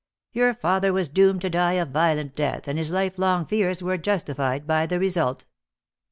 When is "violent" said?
1.85-2.35